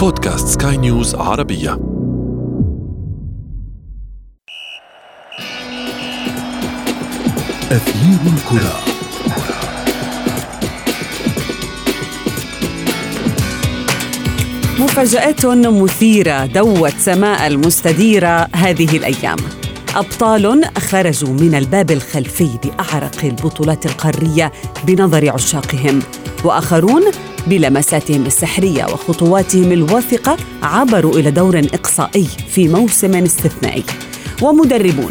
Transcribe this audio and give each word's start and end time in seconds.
بودكاست 0.00 0.62
سكاي 0.62 0.76
نيوز 0.76 1.14
عربية. 1.14 1.72
أثير 7.72 8.18
الكرة. 8.26 8.80
مفاجآت 14.78 15.46
مثيرة 15.46 16.46
دوت 16.46 16.94
سماء 16.98 17.46
المستديرة 17.46 18.48
هذه 18.54 18.96
الأيام. 18.96 19.38
أبطال 19.96 20.64
خرجوا 20.78 21.32
من 21.32 21.54
الباب 21.54 21.90
الخلفي 21.90 22.48
لأعرق 22.64 23.24
البطولات 23.24 23.86
القارية 23.86 24.52
بنظر 24.86 25.30
عشاقهم 25.30 26.02
وآخرون 26.44 27.02
بلمساتهم 27.46 28.26
السحرية 28.26 28.84
وخطواتهم 28.84 29.72
الواثقة 29.72 30.36
عبروا 30.62 31.18
إلى 31.18 31.30
دور 31.30 31.58
إقصائي 31.58 32.26
في 32.54 32.68
موسم 32.68 33.14
استثنائي. 33.14 33.84
ومدربون 34.42 35.10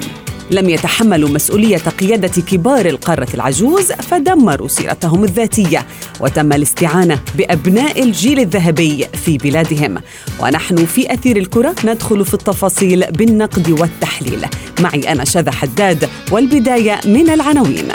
لم 0.51 0.69
يتحملوا 0.69 1.29
مسؤولية 1.29 1.77
قيادة 1.77 2.41
كبار 2.41 2.85
القارة 2.85 3.27
العجوز 3.33 3.91
فدمروا 3.91 4.67
سيرتهم 4.67 5.23
الذاتية 5.23 5.85
وتم 6.19 6.53
الاستعانة 6.53 7.19
بأبناء 7.37 8.03
الجيل 8.03 8.39
الذهبي 8.39 9.05
في 9.25 9.37
بلادهم. 9.37 9.97
ونحن 10.39 10.85
في 10.85 11.13
أثير 11.13 11.37
الكرة 11.37 11.75
ندخل 11.85 12.25
في 12.25 12.33
التفاصيل 12.33 13.05
بالنقد 13.11 13.69
والتحليل. 13.69 14.45
معي 14.79 15.11
أنا 15.11 15.25
شذى 15.25 15.51
حداد 15.51 16.09
والبداية 16.31 16.99
من 17.05 17.29
العناوين. 17.29 17.87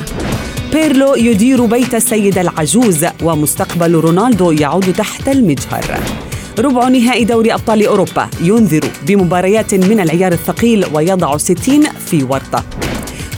بيرلو 0.74 1.14
يدير 1.14 1.66
بيت 1.66 1.94
السيدة 1.94 2.40
العجوز 2.40 3.06
ومستقبل 3.22 3.94
رونالدو 3.94 4.50
يعود 4.50 4.92
تحت 4.92 5.28
المجهر. 5.28 6.00
ربع 6.58 6.88
نهائي 6.88 7.24
دوري 7.24 7.54
أبطال 7.54 7.86
أوروبا 7.86 8.28
ينذر 8.40 8.80
بمباريات 9.06 9.74
من 9.74 10.00
العيار 10.00 10.32
الثقيل 10.32 10.86
ويضع 10.92 11.36
60 11.36 11.82
في 12.06 12.24
ورطة. 12.24 12.64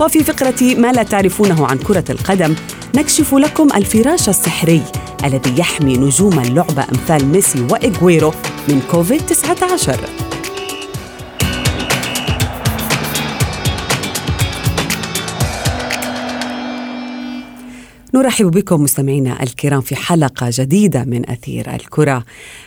وفي 0.01 0.25
فقرة 0.25 0.75
ما 0.78 0.93
لا 0.93 1.03
تعرفونه 1.03 1.67
عن 1.67 1.78
كرة 1.78 2.05
القدم 2.11 2.55
نكشف 2.95 3.34
لكم 3.34 3.69
الفراش 3.77 4.28
السحري 4.28 4.83
الذي 5.25 5.59
يحمي 5.59 5.97
نجوم 5.97 6.39
اللعبة 6.39 6.84
أمثال 6.93 7.27
ميسي 7.27 7.67
وإغويرو 7.71 8.33
من 8.69 8.83
كوفيد-19 8.91 10.26
نرحب 18.15 18.51
بكم 18.51 18.83
مستمعينا 18.83 19.43
الكرام 19.43 19.81
في 19.81 19.97
حلقة 19.97 20.51
جديدة 20.53 21.05
من 21.05 21.31
أثير 21.31 21.75
الكرة. 21.75 22.25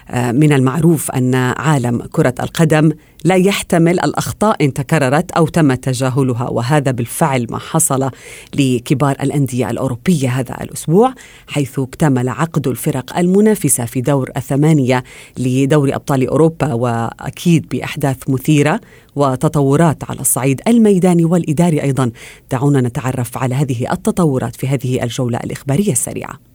آه، 0.09 0.31
من 0.31 0.53
المعروف 0.53 1.11
أن 1.11 1.35
عالم 1.35 2.01
كرة 2.11 2.33
القدم 2.39 2.91
لا 3.23 3.35
يحتمل 3.35 3.99
الأخطاء 3.99 4.65
إن 4.65 4.73
تكررت 4.73 5.31
أو 5.31 5.47
تم 5.47 5.73
تجاهلها 5.73 6.49
وهذا 6.49 6.91
بالفعل 6.91 7.47
ما 7.49 7.59
حصل 7.59 8.09
لكبار 8.55 9.15
الأندية 9.21 9.69
الأوروبية 9.69 10.29
هذا 10.29 10.57
الأسبوع 10.61 11.13
حيث 11.47 11.79
اكتمل 11.79 12.29
عقد 12.29 12.67
الفرق 12.67 13.17
المنافسة 13.17 13.85
في 13.85 14.01
دور 14.01 14.29
الثمانية 14.37 15.03
لدوري 15.37 15.95
أبطال 15.95 16.27
أوروبا 16.27 16.73
وأكيد 16.73 17.65
بأحداث 17.71 18.17
مثيرة. 18.29 18.79
وتطورات 19.15 20.03
على 20.09 20.19
الصعيد 20.19 20.61
الميداني 20.67 21.25
والإداري 21.25 21.81
أيضا. 21.81 22.11
دعونا 22.51 22.81
نتعرف 22.81 23.37
على 23.37 23.55
هذه 23.55 23.91
التطورات 23.91 24.55
في 24.55 24.67
هذه 24.67 25.03
الجولة 25.03 25.37
الإخبارية 25.37 25.91
السريعة. 25.91 26.48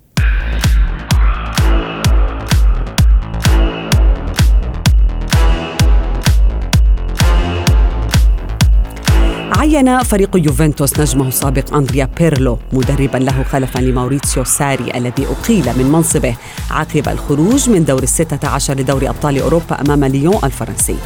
عين 9.64 10.02
فريق 10.02 10.36
يوفنتوس 10.36 11.00
نجمه 11.00 11.28
السابق 11.28 11.74
أندريا 11.74 12.08
بيرلو. 12.18 12.58
مدربا 12.72 13.18
له 13.18 13.42
خلفا 13.42 13.78
لماوريتسيو 13.78 14.44
ساري 14.44 14.92
الذي 14.94 15.26
أقيل 15.26 15.78
من 15.78 15.92
منصبه. 15.92 16.34
عقب 16.70 17.08
الخروج 17.08 17.70
من 17.70 17.84
دور 17.84 18.02
الستة 18.02 18.48
عشر 18.48 18.74
لدوري 18.74 19.08
أبطال 19.08 19.40
أوروبا 19.40 19.80
أمام 19.80 20.04
ليون 20.04 20.38
الفرنسي. 20.44 20.96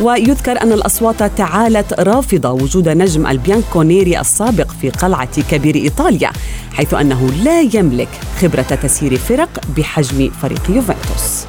ويذكر 0.00 0.62
أن 0.62 0.72
الأصوات 0.72 1.22
تعالت 1.22 2.00
رافضة 2.00 2.50
وجود 2.50 2.88
نجم 2.88 3.26
البيانكونيري 3.26 4.20
السابق 4.20 4.70
في 4.80 4.90
قلعة 4.90 5.42
كبير 5.50 5.74
إيطاليا 5.74 6.30
حيث 6.72 6.94
أنه 6.94 7.30
لا 7.44 7.60
يملك 7.60 8.08
خبرة 8.40 8.62
تسيير 8.82 9.16
فرق 9.16 9.60
بحجم 9.76 10.30
فريق 10.42 10.70
يوفنتوس. 10.70 11.46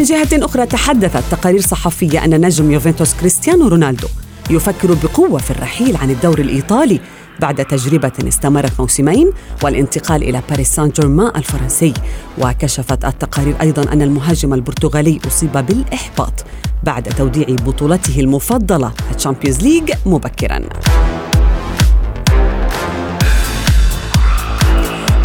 من 0.00 0.06
جهة 0.06 0.28
أخرى 0.32 0.66
تحدثت 0.66 1.22
تقارير 1.30 1.60
صحفية 1.60 2.24
أن 2.24 2.46
نجم 2.46 2.70
يوفنتوس 2.70 3.14
كريستيانو 3.14 3.68
رونالدو 3.68 4.08
يفكر 4.50 4.94
بقوة 4.94 5.38
في 5.38 5.50
الرحيل 5.50 5.96
عن 5.96 6.10
الدوري 6.10 6.42
الإيطالي 6.42 7.00
بعد 7.40 7.64
تجربة 7.64 8.12
استمرت 8.28 8.80
موسمين 8.80 9.32
والانتقال 9.64 10.22
إلى 10.22 10.42
باريس 10.50 10.74
سان 10.74 10.88
جيرمان 10.88 11.32
الفرنسي. 11.36 11.94
وكشفت 12.38 13.04
التقارير 13.04 13.54
أيضا 13.60 13.92
أن 13.92 14.02
المهاجم 14.02 14.54
البرتغالي 14.54 15.20
أصيب 15.26 15.52
بالإحباط 15.52 16.44
بعد 16.82 17.02
توديع 17.02 17.46
بطولته 17.48 18.20
المفضلة 18.20 18.92
ال 19.16 19.20
Champions 19.20 19.60
League 19.60 19.92
مبكراً. 20.06 20.60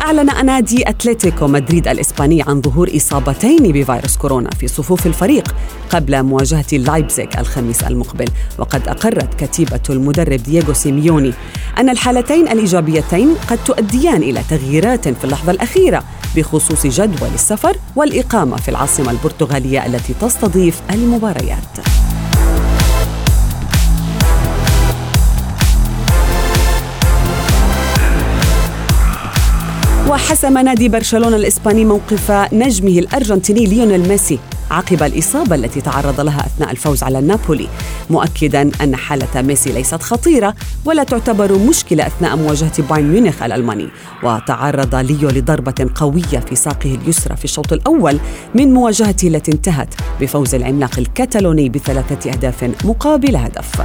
أعلن 0.06 0.46
نادي 0.46 0.90
أتلتيكو 0.90 1.48
مدريد 1.48 1.88
الإسباني 1.88 2.42
عن 2.42 2.62
ظهور 2.62 2.90
إصابتين 2.96 3.72
بفيروس 3.72 4.18
كورونا 4.18 4.50
في 4.50 4.68
صفوف 4.68 5.08
الفريق 5.08 5.56
قبل 5.90 6.24
مواجهة 6.24 6.66
لايبزيغ 6.72 7.28
الخميس 7.40 7.84
المقبل 7.84 8.28
وقد 8.58 8.88
أقرت 8.88 9.44
كتيبة 9.44 9.80
المدرب 9.90 10.44
دييغو 10.44 10.74
سيميوني 10.74 11.34
أن 11.78 11.90
الحالتين 11.90 12.48
الإيجابيتين 12.48 13.36
قد 13.50 13.58
تؤديان 13.66 14.24
إلى 14.24 14.42
تغييرات 14.50 15.08
في 15.08 15.24
اللحظة 15.24 15.52
الأخيرة 15.52 16.04
بخصوص 16.36 16.88
جدول 16.88 17.30
السفر 17.34 17.78
والإقامة 17.96 18.58
في 18.58 18.70
العاصمة 18.70 19.12
البرتغالية 19.12 19.86
التي 19.86 20.14
تستضيف 20.22 20.82
المباريات. 20.94 22.05
وحسم 30.10 30.58
نادي 30.58 30.90
برشلونة 30.90 31.36
الإسباني 31.36 31.86
موقف 31.86 32.32
نجمه 32.54 33.00
الأرجنتيني 33.00 33.66
ليونيل 33.66 34.10
ميسي 34.10 34.40
عقب 34.72 35.04
الإصابة 35.04 35.56
التي 35.56 35.82
تعرض 35.82 36.22
لها 36.22 36.46
أثناء 36.46 36.72
الفوز 36.72 37.04
على 37.04 37.22
نابولي 37.22 37.68
مؤكدا 38.10 38.72
أن 38.82 38.96
حالة 38.96 39.42
ميسي 39.42 39.72
ليست 39.72 40.04
خطيرة 40.04 40.56
ولا 40.86 41.04
تعتبر 41.04 41.58
مشكلة 41.58 42.08
أثناء 42.08 42.36
مواجهة 42.36 42.82
بايرن 42.90 43.08
ميونخ 43.08 43.44
الألماني. 43.44 43.88
وتعرض 44.24 44.96
ليو 44.96 45.30
لضربة 45.30 45.90
قوية 45.96 46.40
في 46.50 46.56
ساقه 46.56 46.96
اليسرى 47.04 47.36
في 47.36 47.46
الشوط 47.46 47.74
الأول 47.74 48.20
من 48.56 48.74
مواجهته 48.74 49.28
التي 49.28 49.52
انتهت 49.52 49.94
بفوز 50.22 50.56
العملاق 50.56 51.00
الكتالوني 51.00 51.70
بثلاثة 51.70 52.32
أهداف 52.32 52.72
مقابل 52.84 53.36
هدف. 53.36 53.82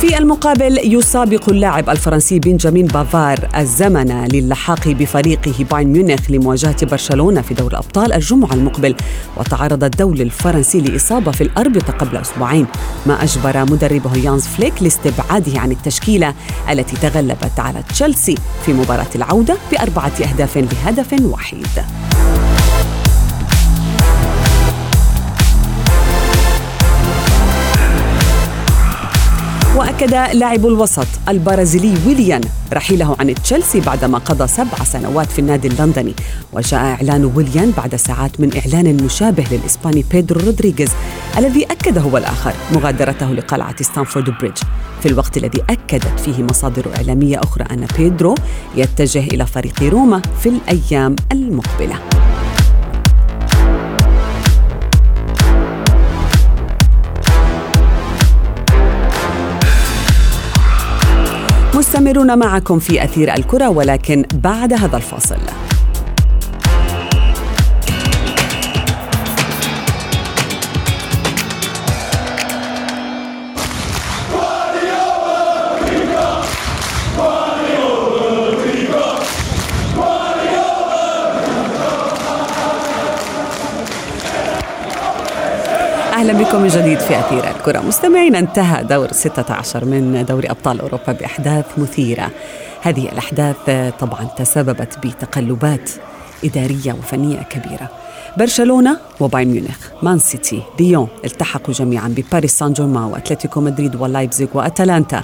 في 0.00 0.18
المقابل 0.18 0.78
يسابق 0.94 1.48
اللاعب 1.48 1.90
الفرنسي 1.90 2.38
بنجامين 2.38 2.86
بافار 2.86 3.48
الزمن 3.56 4.24
للحاق 4.28 4.88
بفريقه 4.88 5.64
بايرن 5.70 5.92
ميونخ 5.92 6.30
لمواجهة 6.30 6.86
برشلونة 6.86 7.40
في 7.42 7.54
دور 7.54 7.70
الأبطال 7.70 8.12
الجمعة 8.12 8.52
المقبل 8.52 8.94
وتعرض 9.36 9.84
الدولي 9.84 10.22
الفرنسي 10.22 10.80
لإصابة 10.80 11.30
في 11.32 11.40
الأربطة 11.40 11.92
قبل 11.92 12.16
أسبوعين 12.16 12.66
ما 13.06 13.22
أجبر 13.24 13.64
مدربه 13.64 14.16
يانز 14.16 14.46
فليك 14.46 14.82
لاستبعاده 14.82 15.60
عن 15.60 15.70
التشكيلة 15.72 16.34
التي 16.70 16.96
تغلبت 16.96 17.58
على 17.60 17.82
تشيلسي 17.88 18.34
في 18.66 18.72
مباراة 18.72 19.10
العودة 19.14 19.56
بأربعة 19.72 20.12
أهداف 20.22 20.56
لهدف 20.58 21.12
وحيد 21.22 21.66
وأكد 29.76 30.10
لاعب 30.10 30.66
الوسط 30.66 31.06
البرازيلي 31.28 31.94
ويليان 32.06 32.40
رحيله 32.72 33.16
عن 33.20 33.34
تشيلسي 33.34 33.80
بعدما 33.80 34.18
قضى 34.18 34.46
سبع 34.46 34.84
سنوات 34.84 35.30
في 35.30 35.38
النادي 35.38 35.68
اللندني. 35.68 36.14
وجاء 36.52 36.80
إعلان 36.80 37.24
ويليان 37.24 37.70
بعد 37.76 37.96
ساعات 37.96 38.40
من 38.40 38.50
إعلان 38.56 39.04
مشابه 39.04 39.44
للإسباني 39.50 40.04
بيدرو 40.10 40.40
رودريغيز 40.40 40.90
الذي 41.38 41.64
أكد 41.64 41.98
هو 41.98 42.16
الآخر 42.16 42.52
مغادرته 42.72 43.32
لقلعة 43.32 43.82
ستامفورد 43.82 44.30
بريدج. 44.30 44.58
في 45.02 45.08
الوقت 45.08 45.36
الذي 45.36 45.62
أكدت 45.70 46.20
فيه 46.20 46.42
مصادر 46.42 46.96
إعلامية 46.96 47.40
أخرى 47.40 47.64
أن 47.70 47.86
بيدرو 47.98 48.34
يتجه 48.76 49.24
إلى 49.24 49.46
فريق 49.46 49.82
روما 49.82 50.22
في 50.42 50.48
الأيام 50.48 51.16
المقبلة. 51.32 51.98
مستمرون 61.96 62.38
معكم 62.38 62.78
في 62.78 63.04
أثير 63.04 63.34
الكرة 63.34 63.68
ولكن 63.68 64.24
بعد 64.34 64.72
هذا 64.72 64.96
الفاصل. 64.96 65.65
بكم 86.36 86.60
من 86.60 86.68
جديد 86.68 87.00
في 87.00 87.18
أثير 87.18 87.50
الكرة. 87.50 87.80
مستمعين 87.80 88.36
انتهى 88.36 88.84
دور 88.84 89.12
16 89.12 89.84
من 89.84 90.24
دوري 90.28 90.50
أبطال 90.50 90.80
أوروبا 90.80 91.12
بأحداث 91.12 91.64
مثيرة. 91.78 92.30
هذه 92.82 93.08
الأحداث 93.08 93.56
طبعا 94.00 94.24
تسببت 94.36 95.06
بتقلبات 95.06 95.90
إدارية 96.44 96.92
وفنية 96.92 97.42
كبيرة. 97.42 97.90
برشلونة 98.36 98.96
وبايرن 99.20 99.50
ميونخ. 99.50 99.76
مان 100.02 100.18
سيتي 100.18 100.62
ليون 100.80 101.08
التحقوا 101.24 101.74
جميعا 101.74 102.08
بباريس 102.08 102.58
سان 102.58 102.72
جيرمان 102.72 103.04
وأتلتيكو 103.04 103.60
مدريد 103.60 103.96
ولايبزيغ 103.96 104.48
وأتلانتا 104.54 105.22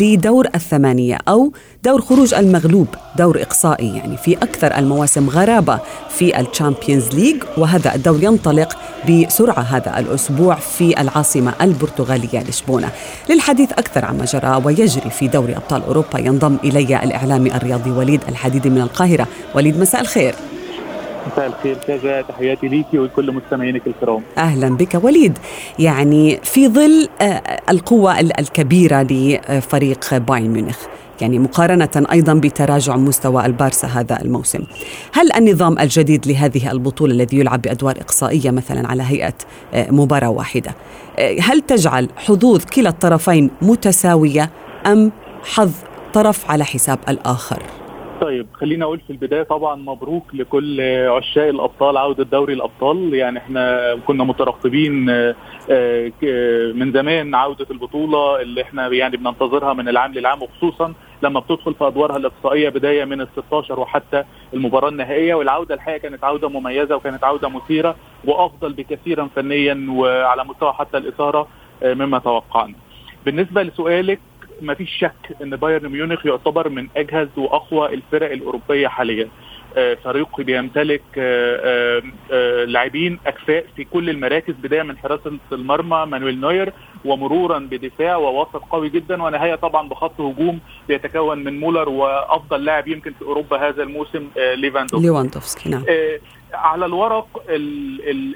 لدور 0.00 0.48
الثمانية 0.54 1.18
أو 1.28 1.52
دور 1.84 2.00
خروج 2.00 2.34
المغلوب 2.34 2.86
دور 3.18 3.42
إقصائي 3.42 3.96
يعني 3.96 4.16
في 4.16 4.34
أكثر 4.34 4.78
المواسم 4.78 5.30
غرابة 5.30 5.78
في 6.10 6.40
ال 6.40 6.47
Champions 6.47 7.08
League 7.08 7.42
وهذا 7.56 7.94
الدور 7.94 8.22
ينطلق 8.22 8.76
بسرعة 9.08 9.60
هذا 9.60 9.98
الأسبوع 9.98 10.54
في 10.54 11.00
العاصمة 11.00 11.52
البرتغالية 11.60 12.42
لشبونة. 12.48 12.90
للحديث 13.30 13.72
أكثر 13.72 14.04
عما 14.04 14.24
جرى 14.24 14.62
ويجري 14.64 15.10
في 15.10 15.28
دوري 15.28 15.56
أبطال 15.56 15.82
أوروبا 15.82 16.18
ينضم 16.18 16.56
إلي 16.64 17.04
الإعلامي 17.04 17.54
الرياضي 17.56 17.90
وليد 17.90 18.20
الحديدي 18.28 18.70
من 18.70 18.80
القاهرة. 18.80 19.26
وليد 19.54 19.78
مساء 19.78 20.00
الخير. 20.00 20.34
مساء 21.32 21.46
الخير 21.46 21.76
كذا 21.76 22.22
تحياتي 22.22 22.68
ليكي 22.68 22.98
ولكل 22.98 23.32
مستمعينك 23.32 23.82
الكرام 23.86 24.22
أهلا 24.38 24.68
بك 24.68 25.04
وليد 25.04 25.38
يعني 25.78 26.40
في 26.42 26.68
ظل 26.68 27.08
القوة 27.70 28.20
الكبيرة 28.20 29.02
لفريق 29.02 30.16
بايرن 30.16 30.48
ميونخ 30.48 30.78
يعني 31.20 31.38
مقارنة 31.38 32.06
أيضا 32.12 32.34
بتراجع 32.34 32.96
مستوى 32.96 33.46
البارسا 33.46 33.88
هذا 33.88 34.22
الموسم 34.22 34.60
هل 35.12 35.32
النظام 35.32 35.78
الجديد 35.78 36.26
لهذه 36.26 36.70
البطولة 36.70 37.12
الذي 37.12 37.38
يلعب 37.38 37.62
بأدوار 37.62 37.96
إقصائية 38.00 38.50
مثلا 38.50 38.88
على 38.88 39.02
هيئة 39.02 39.34
مباراة 39.74 40.28
واحدة 40.30 40.74
هل 41.40 41.60
تجعل 41.60 42.08
حظوظ 42.16 42.64
كلا 42.64 42.88
الطرفين 42.88 43.50
متساوية 43.62 44.50
أم 44.86 45.12
حظ 45.44 45.72
طرف 46.14 46.50
على 46.50 46.64
حساب 46.64 46.98
الآخر؟ 47.08 47.62
طيب 48.20 48.46
خلينا 48.52 48.84
أقول 48.84 49.00
في 49.00 49.10
البداية 49.10 49.42
طبعا 49.42 49.74
مبروك 49.76 50.24
لكل 50.34 50.80
عشاق 51.08 51.48
الأبطال 51.48 51.96
عودة 51.96 52.24
دوري 52.24 52.52
الأبطال 52.52 53.14
يعني 53.14 53.38
إحنا 53.38 53.94
كنا 54.06 54.24
مترقبين 54.24 54.92
من 56.76 56.92
زمان 56.92 57.34
عودة 57.34 57.66
البطولة 57.70 58.40
اللي 58.40 58.62
إحنا 58.62 58.86
يعني 58.88 59.16
بننتظرها 59.16 59.72
من 59.72 59.88
العام 59.88 60.12
للعام 60.14 60.42
وخصوصا 60.42 60.94
لما 61.22 61.40
بتدخل 61.40 61.74
في 61.74 61.86
أدوارها 61.86 62.16
الإقصائية 62.16 62.68
بداية 62.68 63.04
من 63.04 63.20
ال 63.20 63.28
16 63.46 63.80
وحتى 63.80 64.24
المباراة 64.54 64.88
النهائية 64.88 65.34
والعودة 65.34 65.74
الحقيقة 65.74 65.98
كانت 65.98 66.24
عودة 66.24 66.48
مميزة 66.48 66.96
وكانت 66.96 67.24
عودة 67.24 67.48
مثيرة 67.48 67.96
وأفضل 68.24 68.72
بكثير 68.72 69.28
فنيا 69.36 69.86
وعلى 69.90 70.44
مستوى 70.44 70.72
حتى 70.72 70.98
الإثارة 70.98 71.48
مما 71.84 72.18
توقعنا. 72.18 72.74
بالنسبة 73.26 73.62
لسؤالك 73.62 74.20
ما 74.62 74.74
فيش 74.74 74.90
شك 74.98 75.36
إن 75.42 75.56
بايرن 75.56 75.88
ميونخ 75.88 76.26
يعتبر 76.26 76.68
من 76.68 76.88
أجهز 76.96 77.28
وأقوى 77.36 77.94
الفرق 77.94 78.30
الأوروبية 78.32 78.88
حاليا. 78.88 79.28
فريق 80.04 80.40
بيمتلك 80.40 81.02
لاعبين 82.66 83.18
اكفاء 83.26 83.64
في 83.76 83.84
كل 83.84 84.10
المراكز 84.10 84.54
بداية 84.62 84.82
من 84.82 84.98
حراسة 84.98 85.32
المرمى 85.52 86.06
مانويل 86.06 86.40
نوير 86.40 86.72
ومرورا 87.04 87.58
بدفاع 87.58 88.16
ووسط 88.16 88.56
قوي 88.56 88.88
جدا 88.88 89.22
ونهاية 89.22 89.54
طبعا 89.54 89.88
بخط 89.88 90.20
هجوم 90.20 90.60
بيتكون 90.88 91.44
من 91.44 91.60
مولر 91.60 91.88
وأفضل 91.88 92.64
لاعب 92.64 92.88
يمكن 92.88 93.12
في 93.12 93.24
أوروبا 93.24 93.68
هذا 93.68 93.82
الموسم 93.82 94.28
ليفاندوفسكي. 94.36 95.06
ليفاندوفسكي 95.08 95.70
نعم. 95.70 95.84
على 96.54 96.86
الورق 96.86 97.42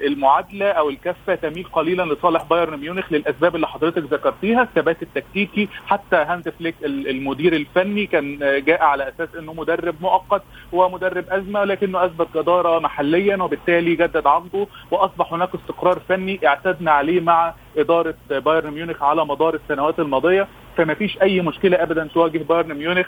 المعادلة 0.07 0.65
أو 0.65 0.89
الكفة 0.89 1.35
تميل 1.35 1.63
قليلا 1.73 2.13
لصالح 2.13 2.43
بايرن 2.43 2.79
ميونخ 2.79 3.11
للأسباب 3.11 3.55
اللي 3.55 3.67
حضرتك 3.67 4.03
ذكرتيها 4.03 4.61
الثبات 4.61 5.01
التكتيكي. 5.01 5.69
حتى 5.87 6.15
هانز 6.15 6.49
فليك 6.49 6.75
المدير 6.85 7.53
الفني 7.53 8.05
كان 8.05 8.37
جاء 8.65 8.81
على 8.81 9.09
أساس 9.09 9.35
إنه 9.35 9.53
مدرب 9.53 9.95
مؤقت 10.01 10.41
ومدرب 10.71 11.25
أزمة 11.29 11.63
لكنه 11.63 12.05
أثبت 12.05 12.27
جدارة 12.37 12.79
محليا 12.79 13.43
وبالتالي 13.43 13.95
جدد 13.95 14.27
عقده 14.27 14.67
وأصبح 14.91 15.33
هناك 15.33 15.49
استقرار 15.55 15.99
فني 16.09 16.47
اعتدنا 16.47 16.91
عليه 16.91 17.21
مع 17.21 17.53
إدارة 17.77 18.15
بايرن 18.29 18.71
ميونخ 18.71 19.03
على 19.03 19.25
مدار 19.25 19.53
السنوات 19.55 19.99
الماضية. 19.99 20.47
فما 20.77 20.93
فيش 20.93 21.21
أي 21.21 21.41
مشكلة 21.41 21.83
ابدا 21.83 22.07
تواجه 22.13 22.37
بايرن 22.37 22.73
ميونخ 22.73 23.07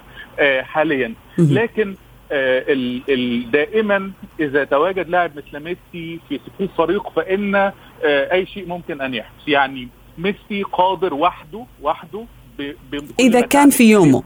حاليا. 0.62 1.13
لكن 1.38 1.96
دائما 3.51 4.12
إذا 4.39 4.63
تواجد 4.63 5.10
لاعب 5.10 5.31
مثل 5.38 5.60
ميسي 5.60 6.19
في 6.30 6.39
صفوف 6.45 6.78
فريق 6.78 7.10
فإن 7.10 7.72
أي 8.06 8.45
شيء 8.45 8.68
ممكن 8.68 9.01
أن 9.01 9.13
يحدث. 9.13 9.48
يعني 9.48 9.88
ميسي 10.18 10.63
قادر 10.63 11.13
وحده 11.13 11.66
وحده 11.81 12.25
إذا 13.19 13.42
كان 13.42 13.69
في 13.69 13.92
يومه. 13.92 14.24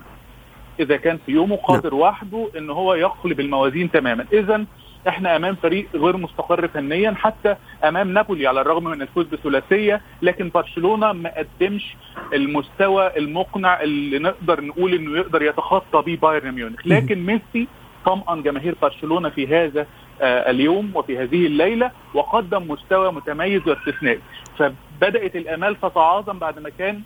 إذا 0.80 0.98
كان 0.98 1.20
في 1.26 1.32
يومه 1.32 1.56
قادر 1.56 1.90
نعم. 1.90 2.00
وحده 2.00 2.50
إن 2.58 2.70
هو 2.70 2.94
يقلب 2.94 3.40
الموازين 3.40 3.92
تماما. 3.92 4.26
اذا 4.34 4.66
إحنا 5.08 5.36
أمام 5.36 5.56
فريق 5.56 5.88
غير 5.96 6.18
مستقر 6.18 6.68
فنيا 6.68 7.12
حتى 7.12 7.56
أمام 7.84 8.14
نابولي 8.14 8.48
على 8.48 8.62
الرغم 8.62 8.84
من 8.84 9.02
الفوز 9.02 9.26
بثلاثية 9.26 10.02
لكن 10.22 10.50
برشلونة 10.50 11.14
ما 11.14 11.34
قدمش 11.38 11.96
المستوى 12.34 13.18
المقنع 13.18 13.82
اللي 13.82 14.20
نقدر 14.20 14.62
نقول 14.62 14.94
إنه 14.94 15.18
يقدر 15.18 15.42
يتخطى 15.42 16.02
به 16.02 16.18
بايرن 16.22 16.52
ميونخ. 16.52 16.88
لكن 16.88 17.26
ميسي 17.26 17.68
طمأن 18.06 18.44
جماهير 18.44 18.76
برشلونة 18.82 19.30
في 19.30 19.48
هذا 19.48 19.86
آه 20.22 20.52
اليوم 20.52 20.92
وفي 20.96 21.18
هذه 21.18 21.46
الليلة 21.46 21.92
وقدم 22.14 22.72
مستوى 22.72 23.12
متميز 23.12 23.62
واستثنائي. 23.68 24.20
فبدأت 24.58 25.36
الأمال 25.36 25.76
تتعاظم 25.82 26.40
بعد 26.40 26.60
ما 26.60 26.70
كان 26.70 27.02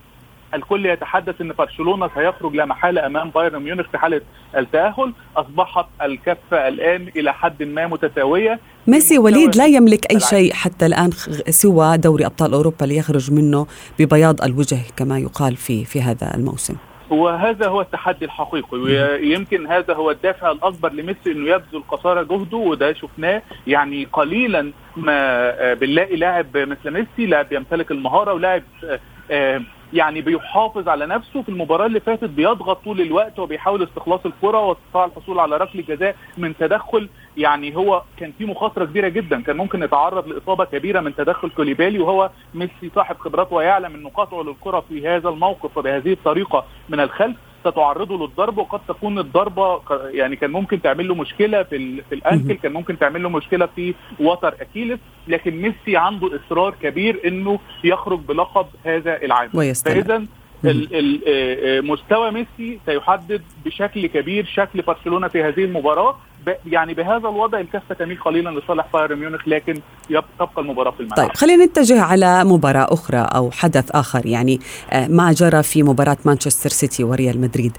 الكل 0.53 0.85
يتحدث 0.85 1.41
إن 1.41 1.53
برشلونة 1.57 2.09
سيخرج 2.15 2.55
لا 2.55 2.65
محالة 2.65 3.05
أمام 3.05 3.29
بايرن 3.29 3.63
ميونخ 3.63 3.89
في 3.91 3.97
حالة 3.97 4.21
التأهل. 4.57 5.13
أصبحت 5.37 5.85
الكفة 6.01 6.67
الآن 6.67 7.11
إلى 7.15 7.33
حد 7.33 7.63
ما 7.63 7.87
متساوية. 7.87 8.59
ميسي 8.87 9.17
وليد 9.17 9.55
لا 9.55 9.65
يملك 9.65 10.11
أي 10.11 10.19
شيء 10.19 10.53
حتى 10.53 10.85
الآن 10.85 11.11
سوى 11.49 11.97
دوري 11.97 12.25
أبطال 12.25 12.53
أوروبا 12.53 12.85
ليخرج 12.85 13.31
منه 13.31 13.67
ببياض 13.99 14.41
الوجه 14.41 14.79
كما 14.97 15.19
يقال 15.19 15.55
في 15.55 15.85
في 15.85 16.01
هذا 16.01 16.35
الموسم. 16.35 16.75
وهذا 17.09 17.67
هو 17.67 17.81
التحدي 17.81 18.25
الحقيقي. 18.25 18.77
ويمكن 18.77 19.67
هذا 19.67 19.93
هو 19.93 20.11
الدافع 20.11 20.51
الأكبر 20.51 20.93
لميسي 20.93 21.31
إنه 21.31 21.49
يبذل 21.49 21.83
قصارى 21.89 22.25
جهده 22.25 22.57
وده 22.57 22.93
شفناه 22.93 23.41
يعني 23.67 24.07
قليلا 24.13 24.71
ما 24.97 25.73
بنلاقي 25.73 26.15
لاعب 26.15 26.57
مثل 26.57 26.91
ميسي 26.91 27.25
لاعب 27.25 27.53
يمتلك 27.53 27.91
المهارة 27.91 28.33
ولاعب 28.33 28.63
يعني 29.93 30.21
بيحافظ 30.21 30.89
على 30.89 31.05
نفسه. 31.05 31.41
في 31.41 31.49
المباراة 31.49 31.85
اللي 31.85 31.99
فاتت 31.99 32.29
بيضغط 32.29 32.83
طول 32.83 33.01
الوقت 33.01 33.39
وبيحاول 33.39 33.83
استخلاص 33.83 34.19
الكرة 34.25 34.59
واستطاع 34.59 35.05
الحصول 35.05 35.39
على 35.39 35.57
ركله 35.57 35.81
جزاء 35.81 36.15
من 36.37 36.57
تدخل. 36.57 37.09
يعني 37.37 37.75
هو 37.75 38.03
كان 38.17 38.31
في 38.37 38.45
مخاطرة 38.45 38.85
كبيرة 38.85 39.07
جدا. 39.07 39.41
كان 39.41 39.57
ممكن 39.57 39.83
يتعرض 39.83 40.27
لإصابة 40.27 40.65
كبيرة 40.65 40.99
من 40.99 41.15
تدخل 41.15 41.49
كوليبالي 41.49 41.99
وهو 41.99 42.29
ميسي 42.53 42.91
صاحب 42.95 43.17
خبرات 43.17 43.53
ويعلم 43.53 43.95
إن 43.95 44.07
قطعه 44.07 44.41
للكرة 44.43 44.79
في 44.89 45.07
هذا 45.07 45.29
الموقف 45.29 45.77
وبهذه 45.77 46.13
الطريقة 46.13 46.65
من 46.89 46.99
الخلف. 46.99 47.35
ستعرضه 47.65 48.17
للضرب 48.17 48.57
وقد 48.57 48.79
تكون 48.87 49.19
الضربة 49.19 49.81
يعني 50.11 50.35
كان 50.35 50.51
ممكن 50.51 50.81
تعمل 50.81 51.07
له 51.07 51.15
مشكلة 51.15 51.63
في 51.63 52.01
في 52.09 52.15
الأنكل 52.15 52.53
كان 52.53 52.73
ممكن 52.73 52.99
تعمل 52.99 53.23
له 53.23 53.29
مشكلة 53.29 53.65
في 53.65 53.93
وتر 54.19 54.55
اكيلس 54.61 54.99
لكن 55.27 55.61
ميسي 55.61 55.97
عنده 55.97 56.29
إصرار 56.35 56.75
كبير 56.81 57.21
إنه 57.25 57.59
يخرج 57.83 58.19
بلقب 58.19 58.65
هذا 58.85 59.21
العام. 59.23 59.49
فاذا 60.03 60.25
مستوى 61.81 62.31
ميسي 62.31 62.79
سيحدد 62.85 63.41
بشكل 63.65 64.07
كبير 64.07 64.45
شكل 64.45 64.81
برشلونة 64.81 65.27
في 65.27 65.43
هذه 65.43 65.63
المباراة. 65.63 66.19
يعني 66.65 66.93
بهذا 66.93 67.17
الوضع 67.17 67.59
الكفه 67.59 67.95
تميل 67.95 68.19
قليلا 68.19 68.59
لصالح 68.59 68.85
بايرن 68.93 69.19
ميونخ 69.19 69.47
لكن 69.47 69.79
تبقى 70.09 70.49
المباراة 70.57 70.91
في 70.91 70.99
الملعب. 70.99 71.17
طيب 71.17 71.37
خلينا 71.37 71.65
نتجه 71.65 72.01
على 72.01 72.43
مباراة 72.43 72.87
أخرى 72.93 73.27
أو 73.35 73.51
حدث 73.51 73.91
آخر 73.91 74.25
يعني 74.25 74.59
آه، 74.91 75.07
ما 75.07 75.33
جرى 75.33 75.63
في 75.63 75.83
مباراة 75.83 76.17
مانشستر 76.25 76.69
سيتي 76.69 77.03
وريال 77.03 77.41
مدريد. 77.41 77.77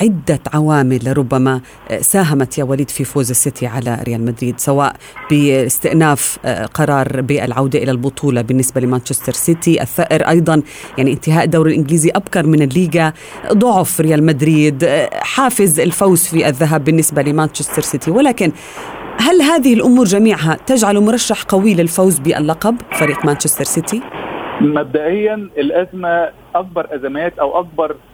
عدة 0.00 0.40
عوامل 0.54 1.18
ربما 1.18 1.60
آه، 1.90 2.00
ساهمت 2.00 2.58
يا 2.58 2.64
وليد 2.64 2.90
في 2.90 3.04
فوز 3.04 3.30
السيتي 3.30 3.66
على 3.66 3.98
ريال 4.02 4.24
مدريد 4.24 4.60
سواء 4.60 4.96
باستئناف 5.30 6.38
آه، 6.44 6.66
قرار 6.66 7.20
بالعودة 7.20 7.78
إلى 7.78 7.90
البطولة 7.90 8.42
بالنسبة 8.42 8.80
لمانشستر 8.80 9.32
سيتي 9.32 9.82
الثأر 9.82 10.28
أيضا 10.28 10.62
يعني 10.98 11.12
انتهاء 11.12 11.44
الدوري 11.44 11.72
الإنجليزي 11.72 12.10
أبكر 12.10 12.46
من 12.46 12.62
الليغا 12.62 13.12
ضعف 13.52 14.00
ريال 14.00 14.24
مدريد 14.24 14.84
حافز 15.12 15.80
الفوز 15.80 16.22
في 16.24 16.48
الذهاب 16.48 16.84
بالنسبة 16.84 17.22
لمانشستر 17.22 17.82
سيتي 17.82 18.10
ولكن 18.10 18.52
هل 19.18 19.42
هذه 19.42 19.74
الأمور 19.74 20.04
جميعها 20.04 20.56
تجعل 20.66 21.00
مرشح 21.00 21.42
قوي 21.42 21.74
للفوز 21.74 22.18
باللقب 22.18 22.76
فريق 22.92 23.24
مانشستر 23.26 23.64
سيتي؟ 23.64 24.00
مبدئيا 24.60 25.34
الأزمة 25.34 26.28
أكبر 26.54 26.94
أزمات 26.94 27.38
أو 27.38 27.60
أكبر 27.60 27.90
آه 27.90 28.11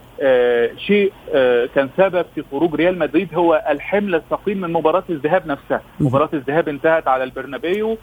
شيء 0.77 1.13
آه 1.35 1.69
كان 1.75 1.89
سبب 1.97 2.27
في 2.35 2.45
خروج 2.51 2.75
ريال 2.75 2.99
مدريد 2.99 3.35
هو 3.35 3.65
الحمل 3.69 4.15
الثقيل 4.15 4.59
من 4.59 4.73
مباراة 4.73 5.05
الذهاب 5.11 5.47
نفسها، 5.47 5.83
مباراة 6.01 6.29
الذهاب 6.33 6.69
انتهت 6.69 7.09
على 7.09 7.25
البرنابيو 7.25 7.99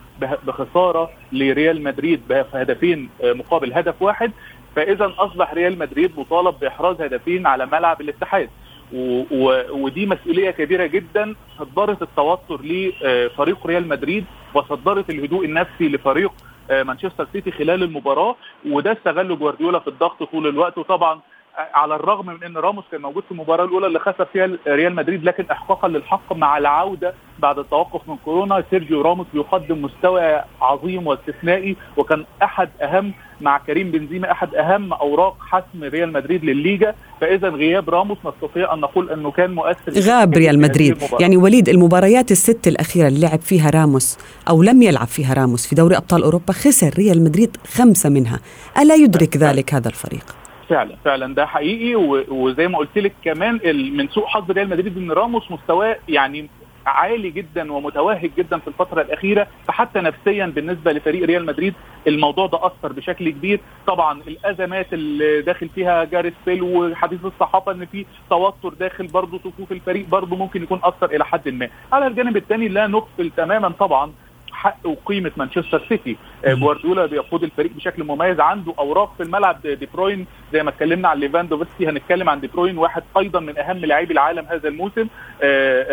بخسارة 0.46 1.10
لريال 1.32 1.82
مدريد 1.82 2.20
بهدفين 2.28 3.08
آه 3.24 3.32
مقابل 3.32 3.72
هدف 3.72 4.02
واحد، 4.02 4.32
فإذا 4.76 5.12
أصبح 5.18 5.54
ريال 5.54 5.78
مدريد 5.78 6.12
مطالب 6.18 6.54
بإحراز 6.60 7.00
هدفين 7.00 7.46
على 7.46 7.66
ملعب 7.66 8.00
الاتحاد. 8.00 8.48
و 8.92 9.22
و 9.30 9.62
ودي 9.70 10.06
مسؤولية 10.06 10.50
كبيرة 10.50 10.86
جدا. 10.86 11.34
صدرت 11.58 12.02
التوتر 12.02 12.60
لفريق 12.62 13.66
ريال 13.66 13.88
مدريد 13.88 14.24
وصدرت 14.54 15.10
الهدوء 15.10 15.44
النفسي 15.44 15.88
لفريق 15.88 16.32
مانشستر 16.70 17.26
سيتي 17.32 17.50
خلال 17.50 17.82
المباراة. 17.82 18.36
وده 18.66 18.92
استغله 18.92 19.36
جوارديولا 19.36 19.78
في 19.78 19.88
الضغط 19.88 20.22
طول 20.22 20.46
الوقت. 20.46 20.78
وطبعا 20.78 21.20
على 21.56 21.94
الرغم 21.94 22.26
من 22.26 22.44
إن 22.44 22.56
راموس 22.56 22.84
كان 22.92 23.00
موجود 23.00 23.22
في 23.24 23.30
المباراة 23.30 23.64
الأولى 23.64 23.86
اللي 23.86 23.98
خسر 23.98 24.24
فيها 24.24 24.48
ريال 24.66 24.94
مدريد 24.94 25.24
لكن 25.24 25.44
احقاقا 25.50 25.88
للحق 25.88 26.32
مع 26.32 26.58
العودة 26.58 27.14
بعد 27.38 27.58
التوقف 27.58 28.08
من 28.08 28.16
كورونا 28.24 28.64
سيرجيو 28.70 29.00
راموس 29.00 29.26
بيقدم 29.34 29.82
مستوى 29.82 30.42
عظيم 30.62 31.06
واستثنائي 31.06 31.76
وكان 31.96 32.24
أحد 32.42 32.68
أهم 32.82 33.12
مع 33.40 33.58
كريم 33.58 33.90
بنزيما 33.90 34.32
أحد 34.32 34.54
أهم 34.54 34.92
أوراق 34.92 35.36
حسم 35.40 35.84
ريال 35.84 36.12
مدريد 36.12 36.44
للليجا. 36.44 36.94
فاذا 37.20 37.48
غياب 37.48 37.90
راموس 37.90 38.18
نستطيع 38.24 38.74
أن 38.74 38.80
نقول 38.80 39.10
إنه 39.10 39.30
كان 39.30 39.54
مؤثر 39.54 39.92
غاب 40.00 40.34
ريال 40.34 40.60
مدريد. 40.60 41.02
يعني 41.20 41.36
وليد 41.36 41.68
المباريات 41.68 42.30
الست 42.30 42.68
الأخيرة 42.68 43.08
اللي 43.08 43.20
لعب 43.20 43.40
فيها 43.40 43.70
راموس 43.70 44.18
أو 44.48 44.62
لم 44.62 44.82
يلعب 44.82 45.06
فيها 45.06 45.34
راموس 45.34 45.66
في 45.66 45.74
دوري 45.74 45.96
أبطال 45.96 46.22
أوروبا 46.22 46.52
خسر 46.52 46.90
ريال 46.98 47.24
مدريد 47.24 47.56
خمسة 47.66 48.10
منها. 48.10 48.40
ألا 48.78 48.94
يدرك 48.94 49.36
ذلك 49.36 49.74
هذا 49.74 49.88
الفريق؟ 49.88 50.45
فعلا 50.68 50.96
فعلا 51.04 51.34
ده 51.34 51.46
حقيقي 51.46 51.94
وزي 52.28 52.68
ما 52.68 52.78
قلت 52.78 52.98
لك 52.98 53.12
كمان 53.24 53.60
من 53.96 54.08
سوء 54.08 54.26
حظ 54.26 54.50
ريال 54.50 54.68
مدريد 54.68 54.96
إن 54.96 55.10
راموس 55.12 55.50
مستواه 55.50 55.96
يعني 56.08 56.48
عالي 56.86 57.30
جدا 57.30 57.72
ومتوهج 57.72 58.30
جدا 58.38 58.58
في 58.58 58.68
الفترة 58.68 59.02
الأخيرة 59.02 59.46
فحتى 59.68 59.98
نفسيا 60.00 60.46
بالنسبة 60.46 60.92
لفريق 60.92 61.24
ريال 61.26 61.46
مدريد 61.46 61.74
الموضوع 62.06 62.46
ده 62.46 62.66
أثر 62.66 62.92
بشكل 62.92 63.30
كبير. 63.30 63.60
طبعا 63.86 64.20
الأزمات 64.28 64.92
اللي 64.92 65.42
داخل 65.42 65.68
فيها 65.68 66.04
جاريس 66.04 66.32
بيل 66.46 66.62
وحديث 66.62 67.24
الصحافة 67.24 67.72
إن 67.72 67.86
في 67.86 68.06
توتر 68.30 68.68
داخل 68.74 69.06
برضه 69.06 69.38
صفوف 69.38 69.72
الفريق 69.72 70.06
برضه 70.08 70.36
ممكن 70.36 70.62
يكون 70.62 70.80
أثر 70.84 71.10
إلى 71.16 71.24
حد 71.24 71.48
ما. 71.48 71.68
على 71.92 72.06
الجانب 72.06 72.36
الثاني 72.36 72.68
لا 72.68 72.86
نغفل 72.86 73.30
تماما 73.36 73.68
طبعا 73.68 74.12
حق 74.56 74.78
وقيمة 74.84 75.30
مانشستر 75.36 75.82
سيتي. 75.88 76.16
جوارديولا 76.46 77.06
بيقود 77.06 77.42
الفريق 77.42 77.72
بشكل 77.72 78.04
مميز. 78.04 78.40
عنده 78.40 78.74
أوراق 78.78 79.14
في 79.16 79.22
الملعب 79.22 79.62
دي 79.62 79.88
بروين. 79.94 80.26
زي 80.52 80.62
ما 80.62 80.70
اتكلمنا 80.70 81.08
عن 81.08 81.18
ليفاندوفسكي 81.18 81.88
هنتكلم 81.88 82.28
عن 82.28 82.40
دي 82.40 82.46
بروين 82.46 82.78
واحد 82.78 83.02
أيضا 83.18 83.40
من 83.40 83.58
أهم 83.58 83.78
لاعبي 83.78 84.12
العالم 84.12 84.46
هذا 84.50 84.68
الموسم. 84.68 85.06
آآ 85.42 85.86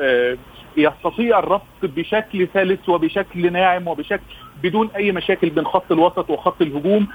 آآ 0.00 0.36
يستطيع 0.76 1.38
الربط 1.38 1.62
بشكل 1.82 2.48
سلس 2.54 2.88
وبشكل 2.88 3.52
ناعم 3.52 3.88
وبشكل 3.88 4.22
بدون 4.62 4.90
أي 4.96 5.12
مشاكل 5.12 5.50
بين 5.50 5.64
خط 5.64 5.92
الوسط 5.92 6.30
وخط 6.30 6.62
الهجوم. 6.62 7.06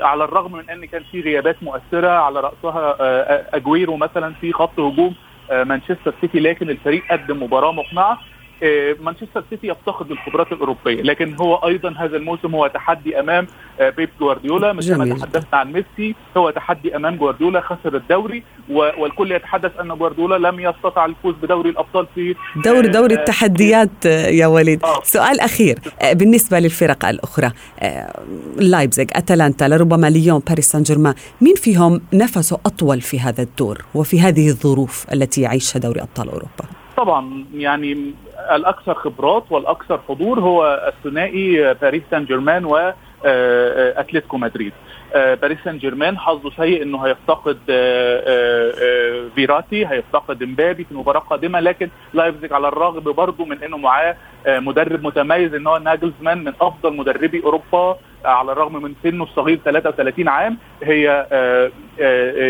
على 0.00 0.24
الرغم 0.24 0.52
من 0.52 0.70
أن 0.70 0.84
كان 0.84 1.02
في 1.12 1.20
غيابات 1.20 1.62
مؤثرة 1.62 2.08
على 2.08 2.40
رأسها 2.40 2.96
أجويرو 3.56 3.96
مثلا 3.96 4.34
في 4.40 4.52
خط 4.52 4.80
هجوم 4.80 5.14
مانشستر 5.50 6.14
سيتي 6.20 6.40
لكن 6.40 6.70
الفريق 6.70 7.02
قدم 7.12 7.42
مباراة 7.42 7.72
مقنعة. 7.72 8.18
مانشستر 9.00 9.44
سيتي 9.50 9.66
يفتقد 9.66 10.10
الخبرات 10.10 10.52
الأوروبية 10.52 11.02
لكن 11.02 11.34
هو 11.34 11.54
أيضا 11.54 11.94
هذا 11.98 12.16
الموسم 12.16 12.54
هو 12.54 12.66
تحدي 12.66 13.20
أمام 13.20 13.46
بيب 13.80 14.08
جوارديولا 14.20 14.72
مثل 14.72 14.94
ما 14.94 15.16
تحدثنا 15.16 15.58
عن 15.58 15.72
ميسي 15.72 16.14
هو 16.36 16.50
تحدي 16.50 16.96
أمام 16.96 17.16
جوارديولا 17.16 17.60
خسر 17.60 17.96
الدوري 17.96 18.42
والكل 18.70 19.32
يتحدث 19.32 19.80
أن 19.80 19.88
جوارديولا 19.88 20.48
لم 20.48 20.60
يستطع 20.60 21.04
الفوز 21.04 21.34
بدوري 21.42 21.70
الأبطال 21.70 22.06
في 22.14 22.34
دوري 22.64 22.88
دوري 22.88 23.14
التحديات 23.14 24.04
يا 24.04 24.46
وليد. 24.46 24.84
آه. 24.84 25.00
سؤال 25.02 25.40
أخير 25.40 25.78
بالنسبة 26.12 26.58
للفرق 26.58 27.04
الأخرى 27.04 27.50
لايبزيغ 28.56 29.06
أتلانتا 29.12 29.64
لربما 29.64 30.10
ليون 30.10 30.42
باريس 30.48 30.70
سان 30.70 30.82
جيرمان 30.82 31.14
مين 31.40 31.54
فيهم 31.54 32.00
نفسه 32.12 32.58
أطول 32.66 33.00
في 33.00 33.20
هذا 33.20 33.42
الدور 33.42 33.84
وفي 33.94 34.20
هذه 34.20 34.48
الظروف 34.48 35.06
التي 35.12 35.40
يعيشها 35.40 35.78
دوري 35.78 36.00
أبطال 36.00 36.28
أوروبا؟ 36.28 36.83
طبعا 36.96 37.44
يعني 37.54 38.12
الأكثر 38.54 38.94
خبرات 38.94 39.44
والأكثر 39.50 40.00
حضور 40.08 40.40
هو 40.40 40.92
الثنائي 40.96 41.74
باريس 41.74 42.02
سان 42.10 42.24
جيرمان 42.24 42.64
واتلتيكو 42.64 44.36
مدريد. 44.38 44.72
باريس 45.14 45.58
سان 45.64 45.78
جيرمان 45.78 46.18
حظه 46.18 46.50
سيء 46.50 46.82
إنه 46.82 46.98
هيفتقد 47.06 47.58
فيراتي 49.34 49.86
هيفتقد 49.86 50.42
إمبابي 50.42 50.84
في 50.84 50.92
المباراه 50.92 51.18
القادمه 51.20 51.60
لكن 51.60 51.88
لايبزيج 52.14 52.52
على 52.52 52.68
الرغم 52.68 53.00
برضه 53.12 53.44
من 53.44 53.62
إنه 53.62 53.76
معاه 53.76 54.16
مدرب 54.46 55.04
متميز 55.06 55.54
إن 55.54 55.66
هو 55.66 55.78
ناجلزمان 55.78 56.44
من 56.44 56.52
أفضل 56.60 56.96
مدربي 56.96 57.42
أوروبا 57.44 57.96
على 58.24 58.52
الرغم 58.52 58.82
من 58.82 58.94
سنه 59.02 59.24
الصغير 59.24 59.58
33 59.64 60.28
عام 60.28 60.58
هي 60.82 61.26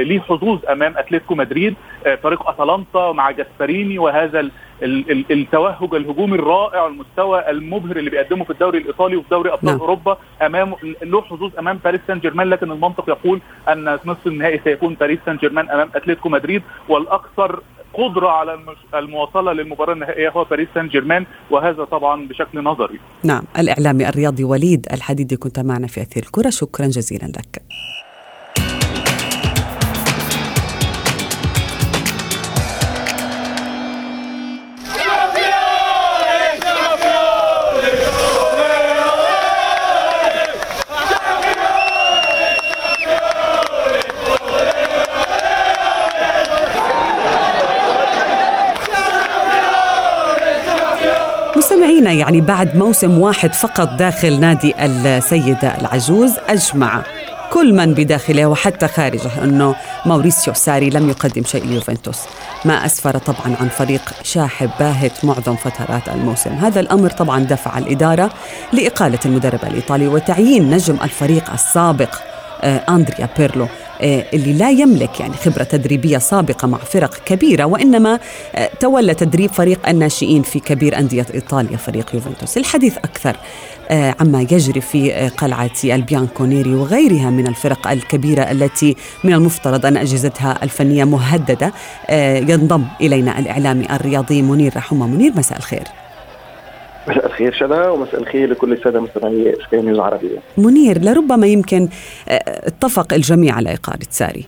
ليه 0.07 0.21
حظوظ 0.21 0.59
أمام 0.71 0.95
أتلتيكو 0.99 1.35
مدريد. 1.35 1.75
فريق 2.05 2.49
أتلانتا 2.49 3.13
مع 3.13 3.31
جاسبريني 3.31 3.99
وهذا 3.99 4.51
التوهج 4.83 5.95
الهجومي 5.95 6.35
الرائع 6.35 6.83
والمستوى 6.83 7.51
المبهر 7.51 7.97
اللي 7.97 8.11
بيقدمه 8.11 8.45
في 8.45 8.51
الدوري 8.51 8.79
الإيطالي 8.79 9.17
وفي 9.17 9.29
دوري 9.31 9.53
أبطال 9.53 9.81
أوروبا 9.81 10.19
أمام 10.43 10.75
له 11.03 11.23
حظوظ 11.23 11.51
أمام 11.59 11.79
باريس 11.85 12.01
سان 12.07 12.19
جيرمان 12.19 12.51
لكن 12.51 12.71
المنطق 12.71 13.09
يقول 13.09 13.41
أن 13.69 13.99
نصف 14.05 14.27
النهائي 14.27 14.61
سيكون 14.65 14.95
باريس 14.95 15.19
سان 15.27 15.37
جيرمان 15.37 15.71
أمام 15.71 15.91
أتلتيكو 15.95 16.29
مدريد 16.29 16.63
والأكثر 16.89 17.63
قدرة 17.95 18.29
على 18.29 18.59
المواصلة 18.95 19.53
للمباراة 19.53 19.93
النهائية 19.93 20.29
هو 20.29 20.45
باريس 20.45 20.69
سان 20.75 20.89
جيرمان 20.89 21.25
وهذا 21.51 21.85
طبعا 21.85 22.29
بشكل 22.29 22.63
نظري. 22.63 22.99
نعم 23.23 23.43
الإعلامي 23.59 24.09
الرياضي 24.09 24.45
وليد 24.45 24.87
الحديدي 24.93 25.37
كنت 25.37 25.61
معنا 25.61 25.87
في 25.87 26.01
أثير 26.03 26.23
الكرة 26.23 26.51
شكرا 26.51 26.87
جزيلا 26.87 27.27
لك. 27.27 27.63
يعني 52.15 52.41
بعد 52.41 52.77
موسم 52.77 53.19
واحد 53.19 53.55
فقط 53.55 53.89
داخل 53.89 54.41
نادي 54.41 54.75
السيدة 54.79 55.81
العجوز 55.81 56.33
أجمع 56.49 57.03
كل 57.53 57.73
من 57.75 57.95
بداخله 57.95 58.47
وحتى 58.47 58.89
خارجه 58.89 59.45
أنه 59.45 59.75
ماوريسيو 60.07 60.55
ساري 60.55 60.91
لم 60.91 61.09
يقدم 61.09 61.45
شيء 61.45 61.65
ليوفنتوس. 61.67 62.19
ما 62.65 62.87
أسفر 62.87 63.19
طبعا 63.19 63.57
عن 63.61 63.69
فريق 63.69 64.03
شاحب 64.23 64.71
باهت 64.81 65.25
معظم 65.25 65.57
فترات 65.57 66.09
الموسم. 66.09 66.51
هذا 66.51 66.81
الأمر 66.81 67.11
طبعا 67.11 67.41
دفع 67.41 67.79
الإدارة 67.79 68.31
لإقالة 68.73 69.19
المدرب 69.27 69.61
الإيطالي 69.65 70.09
وتعيين 70.09 70.71
نجم 70.71 70.97
الفريق 71.03 71.53
السابق 71.53 72.15
أندريا 72.65 73.29
بيرلو. 73.39 73.69
اللي 74.05 74.53
لا 74.53 74.71
يملك 74.71 75.21
يعني 75.21 75.35
خبرة 75.35 75.63
تدريبية 75.63 76.19
سابقة 76.19 76.69
مع 76.69 76.79
فرق 76.79 77.25
كبيرة 77.25 77.65
وإنما 77.65 78.21
تولى 78.81 79.15
تدريب 79.15 79.51
فريق 79.51 79.89
الناشئين 79.89 80.43
في 80.43 80.61
كبير 80.61 80.99
أندية 80.99 81.27
إيطاليا 81.35 81.77
فريق 81.77 82.15
يوفنتوس. 82.15 82.59
الحديث 82.59 82.97
أكثر 82.99 83.37
عما 84.21 84.41
يجري 84.41 84.81
في 84.81 85.13
قلعة 85.13 85.71
البيانكونيري 85.85 86.75
وغيرها 86.75 87.31
من 87.31 87.47
الفرق 87.47 87.89
الكبيرة 87.89 88.43
التي 88.43 88.97
من 89.25 89.33
المفترض 89.33 89.87
أن 89.87 89.97
أجهزتها 89.97 90.59
الفنية 90.63 91.05
مهددة. 91.05 91.73
ينضم 92.51 92.85
إلينا 93.01 93.39
الإعلامي 93.39 93.87
الرياضي 93.91 94.43
منير 94.43 94.77
رحمة. 94.77 95.07
منير 95.07 95.33
مساء 95.37 95.59
الخير. 95.59 95.85
مساء 97.09 97.27
الخير 97.27 97.53
شذا 97.53 97.89
ومساء 97.89 98.21
الخير 98.21 98.51
لكل 98.51 98.73
السادة 98.73 99.01
مستمعي 99.01 99.57
سكاي 99.67 99.83
نيوز 99.83 99.99
عربية. 99.99 100.39
منير 100.59 101.05
لربما 101.05 101.47
يمكن 101.47 101.89
اتفق 102.29 103.13
الجميع 103.13 103.55
على 103.55 103.75
اقاله 103.75 104.07
ساري 104.11 104.45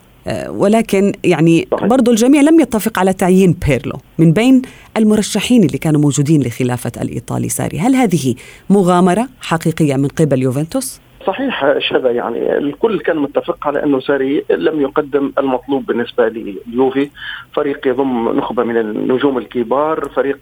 ولكن 0.48 1.12
يعني 1.24 1.68
صحيح. 1.72 1.86
برضو 1.86 2.10
الجميع 2.10 2.40
لم 2.40 2.60
يتفق 2.60 2.98
على 2.98 3.12
تعيين 3.12 3.56
بيرلو 3.68 3.98
من 4.18 4.32
بين 4.32 4.62
المرشحين 4.96 5.64
اللي 5.64 5.78
كانوا 5.78 6.00
موجودين 6.00 6.42
لخلافة 6.42 6.92
الإيطالي 7.02 7.48
ساري 7.48 7.78
هل 7.78 7.94
هذه 7.94 8.34
مغامرة 8.70 9.28
حقيقية 9.40 9.96
من 9.96 10.08
قبل 10.08 10.42
يوفنتوس؟ 10.42 11.00
صحيح 11.26 11.78
شذا 11.78 12.10
يعني 12.10 12.58
الكل 12.58 12.98
كان 13.00 13.16
متفق 13.18 13.66
على 13.66 13.82
أنه 13.82 14.00
ساري 14.00 14.44
لم 14.50 14.80
يقدم 14.80 15.32
المطلوب 15.38 15.86
بالنسبة 15.86 16.28
لليوفي 16.28 17.10
فريق 17.52 17.88
يضم 17.88 18.28
نخبة 18.38 18.62
من 18.64 18.76
النجوم 18.76 19.38
الكبار. 19.38 20.08
فريق 20.08 20.38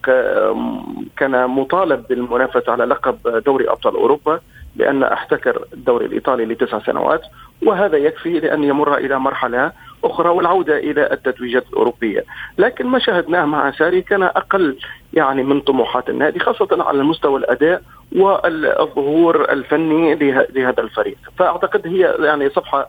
كان 1.17 1.47
مطالب 1.51 2.05
بالمنافسة 2.09 2.73
على 2.73 2.85
لقب 2.85 3.43
دوري 3.47 3.69
أبطال 3.71 3.95
أوروبا 3.95 4.41
لأن 4.77 5.03
احتكر 5.03 5.65
الدوري 5.73 6.07
الإيطالي 6.07 6.45
لتسع 6.45 6.79
سنوات 6.79 7.21
وهذا 7.67 7.97
يكفي 7.97 8.41
لأن 8.41 8.65
يمر 8.65 8.97
إلى 8.97 9.19
مرحلة 9.19 9.73
أخرى 10.07 10.29
والعودة 10.29 10.79
إلى 10.79 11.13
التتويجات 11.13 11.65
الأوروبية، 11.73 12.25
لكن 12.59 12.87
ما 12.87 12.99
شاهدناه 12.99 13.45
مع 13.45 13.71
ساري 13.71 14.03
كان 14.03 14.23
أقل 14.23 14.77
يعني 15.13 15.43
من 15.43 15.61
طموحات 15.61 16.09
النادي 16.09 16.39
خاصة 16.39 16.69
على 16.71 16.99
المستوى 16.99 17.39
الأداء 17.39 17.83
والظهور 18.17 19.53
الفني 19.53 20.15
لهذا 20.55 20.83
الفريق، 20.83 21.17
فأعتقد 21.39 21.87
هي 21.87 22.17
يعني 22.21 22.51
صفحة 22.51 22.89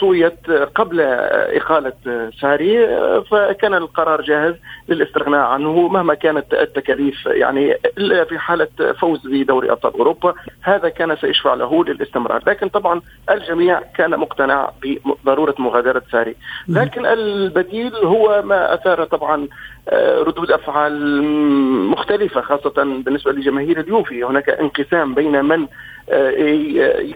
طويت 0.00 0.50
قبل 0.74 1.00
إقالة 1.00 1.92
ساري 2.40 2.86
فكان 3.30 3.74
القرار 3.74 4.22
جاهز 4.22 4.54
للاستغناء 4.88 5.40
عنه 5.40 5.88
مهما 5.88 6.14
كانت 6.14 6.54
التكاليف 6.54 7.26
يعني 7.26 7.76
إلا 7.98 8.24
في 8.24 8.38
حالة 8.38 8.68
فوز 9.00 9.26
بدوري 9.26 9.70
أبطال 9.70 9.92
أوروبا 9.92 10.34
هذا 10.62 10.88
كان 10.88 11.16
سيشفع 11.16 11.54
له 11.54 11.84
للاستمرار. 11.84 12.42
لكن 12.46 12.68
طبعا 12.68 13.00
الجميع 13.30 13.80
كان 13.96 14.10
مقتنع 14.10 14.70
بضرورة 15.24 15.54
مغادرة 15.58 16.02
ساري. 16.12 16.36
لكن 16.68 17.06
البديل 17.06 17.94
هو 17.96 18.42
ما 18.42 18.74
أثار 18.74 19.04
طبعا 19.04 19.48
ردود 19.92 20.50
أفعال 20.50 21.22
مختلفة 21.90 22.40
خاصة 22.40 23.02
بالنسبة 23.04 23.32
لجماهير 23.32 23.80
اليوفي. 23.80 24.24
هناك 24.24 24.48
انقسام 24.48 25.14
بين 25.14 25.44
من 25.44 25.66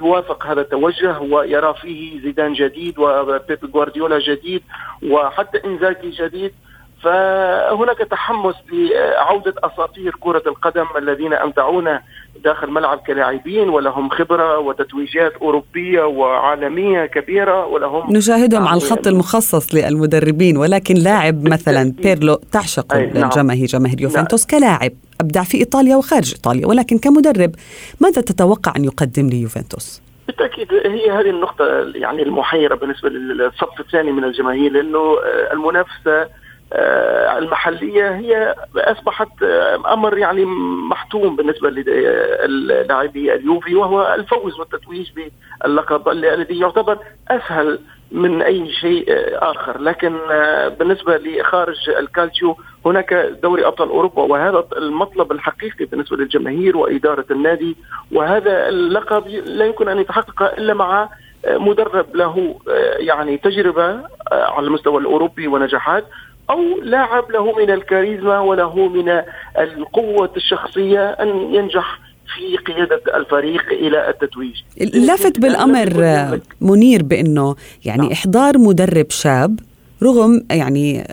يوافق 0.03 0.47
هذا 0.47 0.61
التوجه 0.61 1.19
ويرى 1.21 1.75
فيه 1.75 2.21
زيدان 2.23 2.53
جديد 2.53 2.99
وبيب 2.99 3.71
جوارديولا 3.73 4.19
جديد 4.19 4.63
وحتى 5.03 5.65
انزاكي 5.65 6.11
جديد. 6.11 6.55
فهناك 7.03 7.99
تحمس 7.99 8.55
لعودة 8.73 9.55
أساطير 9.65 10.15
كرة 10.21 10.43
القدم 10.47 10.87
الذين 10.97 11.35
أمتعونا 11.35 12.03
داخل 12.45 12.71
ملعب 12.71 12.99
كلاعبين 12.99 13.69
ولهم 13.69 14.09
خبرة 14.09 14.59
وتتويجات 14.59 15.33
أوروبية 15.33 16.03
وعالمية 16.03 17.07
كبيرة 17.07 17.67
ولهم 17.67 18.17
نشاهدهم 18.17 18.69
على 18.69 18.77
الخط 18.77 19.07
المخصص 19.07 19.75
للمدربين 19.75 20.57
ولكن 20.57 20.95
لاعب 20.95 21.49
مثلا 21.55 21.93
بيرلو 22.03 22.35
تعشق 22.53 22.95
الجماهير 22.95 23.67
جماهير 23.67 24.01
يوفنتوس 24.01 24.47
كلاعب 24.47 24.93
أبدع 25.21 25.43
في 25.43 25.59
إيطاليا 25.59 25.97
وخارج 25.97 26.33
إيطاليا 26.33 26.67
ولكن 26.67 26.99
كمدرب 26.99 27.55
ماذا 28.01 28.23
تتوقع 28.23 28.73
أن 28.77 28.85
يقدم 28.85 29.29
ليوفنتوس؟ 29.29 30.03
بالتأكيد 30.27 30.73
هي 30.73 31.11
هذه 31.11 31.31
النقطة 31.31 31.65
يعني 31.95 32.23
المحيرة 32.23 32.75
بالنسبة 32.75 33.09
للصف 33.09 33.81
الثاني 33.81 34.13
من 34.13 34.25
الجماهير 34.25 34.73
لأنه 34.73 35.17
المنافسة 35.53 36.40
المحلية 36.73 38.11
هي 38.17 38.55
أصبحت 38.77 39.43
أمر 39.93 40.19
يعني 40.19 40.45
محتوم 40.91 41.37
بالنسبة 41.37 41.71
للاعبي 41.71 43.35
اليوفي 43.35 43.75
وهو 43.75 44.15
الفوز 44.15 44.61
والتتويج 44.61 45.11
باللقب 45.63 46.09
الذي 46.09 46.59
يعتبر 46.59 46.99
أسهل 47.31 47.79
من 48.13 48.43
أي 48.43 48.73
شيء 48.73 49.05
آخر. 49.35 49.81
لكن 49.81 50.19
بالنسبة 50.79 51.17
لخارج 51.17 51.91
الكالتشيو 51.91 52.57
هناك 52.87 53.15
دوري 53.43 53.67
أبطال 53.67 53.89
أوروبا 53.89 54.23
وهذا 54.23 54.65
المطلب 54.77 55.33
الحقيقي 55.33 55.85
بالنسبة 55.85 56.17
للجماهير 56.17 56.77
وإدارة 56.77 57.25
النادي 57.31 57.77
وهذا 58.13 58.69
اللقب 58.69 59.29
لا 59.29 59.65
يمكن 59.67 59.89
أن 59.89 59.99
يتحقق 59.99 60.43
إلا 60.43 60.75
مع 60.75 61.09
مدرب 61.47 62.17
له 62.17 62.59
يعني 62.99 63.37
تجربة 63.37 64.01
على 64.33 64.67
المستوى 64.67 65.01
الأوروبي 65.01 65.47
ونجاحات. 65.49 66.05
أو 66.51 66.81
لاعب 66.83 67.31
له 67.31 67.59
من 67.59 67.71
الكاريزما 67.71 68.41
وله 68.41 68.89
من 68.89 69.23
القوة 69.59 70.31
الشخصية 70.37 71.09
أن 71.09 71.29
ينجح 71.55 71.99
في 72.37 72.57
قيادة 72.57 73.01
الفريق 73.17 73.65
إلى 73.73 74.09
التتويج 74.11 74.55
لافت 74.95 75.39
بالأمر 75.39 76.41
منير 76.61 77.03
بأنه 77.03 77.57
يعني 77.85 78.03
نعم. 78.03 78.13
إحضار 78.13 78.59
مدرب 78.59 79.11
شاب 79.11 79.61
رغم 80.03 80.43
يعني 80.51 81.07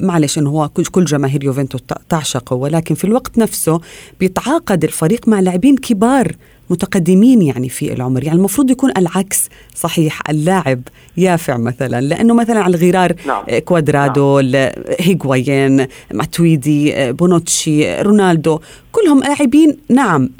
معلش 0.00 0.38
إنه 0.38 0.50
هو 0.50 0.68
كل 0.68 1.04
جماهير 1.04 1.44
يوفنتوس 1.44 1.80
تعشقه 2.08 2.56
ولكن 2.56 2.94
في 2.94 3.04
الوقت 3.04 3.38
نفسه 3.38 3.80
بيتعاقد 4.20 4.84
الفريق 4.84 5.28
مع 5.28 5.40
لاعبين 5.40 5.76
كبار 5.76 6.32
متقدمين 6.70 7.42
يعني 7.42 7.68
في 7.68 7.92
العمر 7.92 8.24
يعني 8.24 8.38
المفروض 8.38 8.70
يكون 8.70 8.90
العكس 8.96 9.48
صحيح 9.74 10.30
اللاعب 10.30 10.82
يافع 11.16 11.56
مثلا 11.56 12.00
لأنه 12.00 12.34
مثلا 12.34 12.60
على 12.60 12.76
الغرار 12.76 13.14
نعم. 13.26 13.58
كوادرادو 13.58 14.40
نعم. 14.40 14.70
هيغوايين 15.00 15.86
ماتويدي 16.14 17.12
بونوتشي 17.12 18.02
رونالدو 18.02 18.60
كلهم 18.92 19.20
لاعبين 19.20 19.76
نعم 19.88 20.30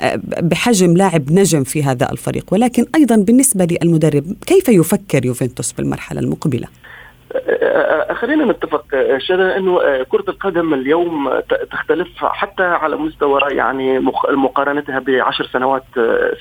بحجم 0.42 0.96
لاعب 0.96 1.32
نجم 1.32 1.64
في 1.64 1.82
هذا 1.82 2.12
الفريق 2.12 2.44
ولكن 2.52 2.86
أيضا 2.94 3.16
بالنسبة 3.16 3.64
للمدرب 3.82 4.36
كيف 4.46 4.68
يفكر 4.68 5.26
يوفنتوس 5.26 5.72
بالمرحلة 5.72 6.20
المقبلة 6.20 6.66
خلينا 8.14 8.44
نتفق 8.44 8.84
شذا 9.18 9.56
إنه 9.56 9.78
كرة 10.08 10.24
القدم 10.28 10.74
اليوم 10.74 11.40
تختلف 11.70 12.08
حتى 12.24 12.62
على 12.62 12.96
مستوى 12.96 13.40
يعني 13.50 13.98
مقارنتها 14.30 14.98
بعشر 14.98 15.44
سنوات 15.44 15.84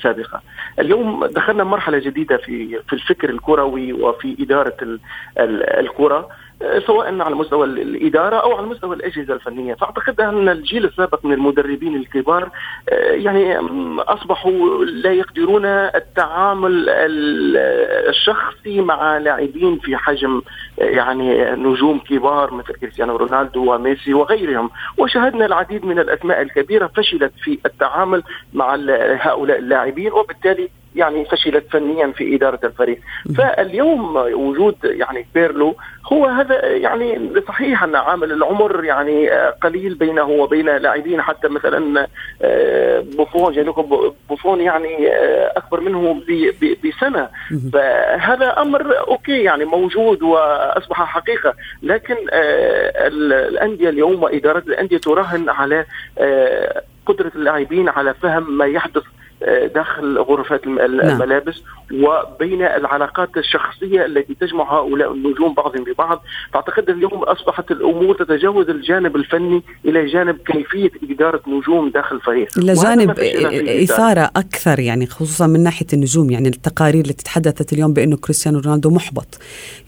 سابقة. 0.02 0.40
اليوم 0.78 1.26
دخلنا 1.26 1.64
مرحلة 1.64 1.98
جديدة 1.98 2.36
في 2.36 2.80
في 2.88 2.92
الفكر 2.92 3.30
الكروي 3.30 3.92
وفي 3.92 4.36
إدارة 4.40 4.98
الكرة 5.80 6.28
سواء 6.86 7.20
على 7.20 7.34
مستوى 7.34 7.66
الإدارة 7.66 8.36
أو 8.36 8.56
على 8.56 8.66
مستوى 8.66 8.96
الأجهزة 8.96 9.34
الفنية، 9.34 9.74
فأعتقد 9.74 10.20
أن 10.20 10.48
الجيل 10.48 10.84
السابق 10.84 11.24
من 11.24 11.32
المدربين 11.32 11.96
الكبار 11.96 12.50
يعني 13.10 13.58
أصبحوا 13.98 14.84
لا 14.84 15.12
يقدرون 15.12 15.64
التعامل 15.64 16.84
الشخصي 18.08 18.80
مع 18.80 19.18
لاعبين 19.18 19.78
في 19.78 19.96
حجم 19.96 20.42
يعني 20.78 21.50
نجوم 21.50 21.98
كبار 21.98 22.54
مثل 22.54 22.74
كريستيانو 22.74 23.16
رونالدو 23.16 23.74
وميسي 23.74 24.14
وغيرهم، 24.14 24.70
وشاهدنا 24.98 25.46
العديد 25.46 25.84
من 25.84 25.98
الأسماء 25.98 26.42
الكبيرة 26.42 26.90
فشلت 26.96 27.32
في 27.42 27.58
التعامل 27.66 28.22
مع 28.52 28.74
هؤلاء 29.20 29.58
اللاعبين 29.58 30.12
وبالتالي 30.12 30.68
يعني 30.94 31.24
فشلت 31.24 31.64
فنيا 31.70 32.12
في 32.16 32.34
إدارة 32.34 32.60
الفريق. 32.64 33.00
فاليوم 33.36 34.16
وجود 34.16 34.76
يعني 34.84 35.26
بيرلو 35.34 35.76
هو 36.12 36.26
هذا 36.26 36.66
يعني 36.66 37.30
صحيح 37.48 37.82
أن 37.82 37.96
عامل 37.96 38.32
العمر 38.32 38.84
يعني 38.84 39.30
قليل 39.62 39.94
بينه 39.94 40.24
وبين 40.24 40.66
لاعبين 40.76 41.22
حتى 41.22 41.48
مثلا 41.48 42.06
بوفون 43.16 43.52
جانلويجي 43.52 44.12
بوفون 44.28 44.60
يعني 44.60 45.08
أكبر 45.56 45.80
منه 45.80 46.22
بسنة. 46.84 47.28
فهذا 47.72 48.60
أمر 48.62 48.98
okay 49.08 49.42
يعني 49.42 49.64
موجود 49.64 50.22
وأصبح 50.22 51.02
حقيقة. 51.02 51.54
لكن 51.82 52.16
الأندية 52.32 53.88
اليوم 53.88 54.22
وإدارة 54.22 54.62
الأندية 54.66 54.98
تراهن 54.98 55.48
على 55.48 55.84
قدرة 57.06 57.32
اللاعبين 57.34 57.88
على 57.88 58.14
فهم 58.14 58.58
ما 58.58 58.66
يحدث 58.66 59.02
داخل 59.74 60.18
غرفات 60.18 60.66
نعم. 60.66 60.78
الملابس 60.80 61.62
نعم. 61.90 62.04
وبين 62.04 62.62
العلاقات 62.62 63.36
الشخصية 63.36 64.06
التي 64.06 64.34
تجمع 64.40 64.78
هؤلاء 64.78 65.12
النجوم 65.12 65.54
بعضهم 65.54 65.84
ببعض 65.84 66.22
فأعتقد 66.52 66.90
اليوم 66.90 67.22
أصبحت 67.22 67.70
الأمور 67.70 68.14
تتجاوز 68.14 68.70
الجانب 68.70 69.16
الفني 69.16 69.62
إلى 69.84 70.06
جانب 70.06 70.36
كيفية 70.36 70.90
إدارة 71.10 71.42
نجوم 71.48 71.90
داخل 71.90 72.16
الفريق 72.16 72.58
إلى 72.58 72.72
جانب 72.72 73.10
إثارة 73.82 74.30
أكثر 74.36 74.80
يعني 74.80 75.06
خصوصا 75.06 75.46
من 75.46 75.62
ناحية 75.62 75.86
النجوم 75.92 76.30
يعني 76.30 76.48
التقارير 76.48 77.04
التي 77.04 77.24
تحدثت 77.24 77.72
اليوم 77.72 77.92
بانه 77.92 78.16
كريستيانو 78.16 78.58
رونالدو 78.58 78.90
محبط 78.90 79.38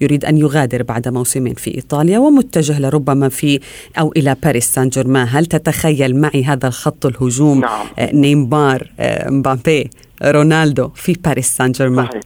يريد 0.00 0.24
أن 0.24 0.38
يغادر 0.38 0.82
بعد 0.82 1.08
موسمين 1.08 1.54
في 1.54 1.74
إيطاليا 1.74 2.18
ومتجه 2.18 2.80
لربما 2.80 3.28
في 3.28 3.60
أو 3.98 4.12
إلى 4.16 4.36
باريس 4.42 4.74
سان 4.74 4.88
جيرمان 4.88 5.26
هل 5.30 5.46
تتخيل 5.46 6.20
معي 6.20 6.44
هذا 6.44 6.68
الخط 6.68 7.06
الهجوم 7.06 7.60
نعم. 7.60 7.86
آه، 7.98 8.12
نيمار 8.12 8.90
آه، 9.00 9.30
مبابي 9.42 9.90
رونالدو 10.24 10.88
في 10.88 11.12
باريس 11.24 11.46
سان 11.46 11.72
جيرمان 11.72 12.06
صحيح. 12.06 12.22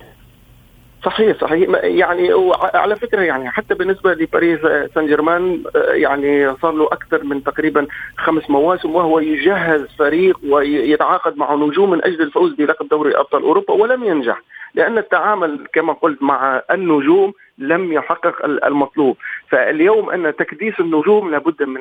صحيح. 1.05 1.41
صحيح 1.41 1.69
يعني 1.85 2.31
على 2.75 2.97
فكرة 2.97 3.21
يعني 3.21 3.51
حتى 3.51 3.75
بالنسبة 3.75 4.15
لباريس 4.15 4.61
سان 4.95 5.07
جيرمان 5.07 5.63
يعني 5.75 6.57
صار 6.63 6.73
له 6.73 6.85
أكثر 6.85 7.25
من 7.25 7.45
تقريبا 7.45 7.87
خمس 8.17 8.51
مواسم 8.51 8.95
وهو 8.95 9.19
يجهز 9.19 9.87
فريق 9.99 10.39
ويتعاقد 10.49 11.37
مع 11.37 11.55
نجوم 11.55 11.91
من 11.91 12.05
أجل 12.05 12.23
الفوز 12.23 12.55
بلقب 12.55 12.89
دوري 12.89 13.17
أبطال 13.17 13.43
أوروبا 13.43 13.75
ولم 13.75 14.05
ينجح 14.05 14.43
لأن 14.75 14.99
التعامل 14.99 15.67
كما 15.73 15.93
قلت 15.93 16.23
مع 16.23 16.63
النجوم 16.71 17.33
لم 17.59 17.93
يحقق 17.93 18.45
المطلوب. 18.45 19.17
فاليوم 19.49 20.11
أن 20.11 20.37
تكديس 20.37 20.81
النجوم 20.81 21.31
لابد 21.31 21.63
من 21.63 21.81